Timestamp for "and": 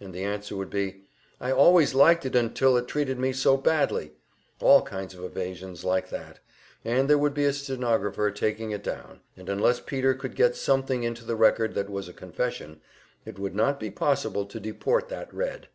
0.00-0.14, 6.86-7.06, 9.36-9.50